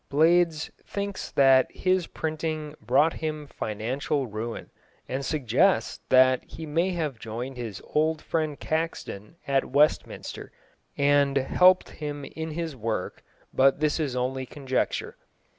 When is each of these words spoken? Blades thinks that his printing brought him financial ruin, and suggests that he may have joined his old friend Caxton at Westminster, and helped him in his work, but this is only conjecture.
Blades 0.09 0.71
thinks 0.83 1.29
that 1.29 1.71
his 1.71 2.07
printing 2.07 2.73
brought 2.81 3.13
him 3.13 3.45
financial 3.45 4.25
ruin, 4.25 4.71
and 5.07 5.23
suggests 5.23 5.99
that 6.09 6.43
he 6.43 6.65
may 6.65 6.89
have 6.89 7.19
joined 7.19 7.55
his 7.55 7.83
old 7.85 8.19
friend 8.19 8.59
Caxton 8.59 9.35
at 9.47 9.63
Westminster, 9.63 10.51
and 10.97 11.37
helped 11.37 11.89
him 11.91 12.25
in 12.25 12.49
his 12.49 12.75
work, 12.75 13.21
but 13.53 13.79
this 13.79 13.99
is 13.99 14.15
only 14.15 14.47
conjecture. 14.47 15.17